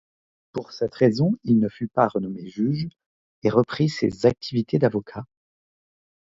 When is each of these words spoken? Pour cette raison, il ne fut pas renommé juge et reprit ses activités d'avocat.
Pour 0.51 0.71
cette 0.71 0.95
raison, 0.95 1.35
il 1.43 1.59
ne 1.59 1.69
fut 1.69 1.87
pas 1.87 2.07
renommé 2.07 2.47
juge 2.47 2.87
et 3.43 3.51
reprit 3.51 3.87
ses 3.87 4.25
activités 4.25 4.79
d'avocat. 4.79 5.25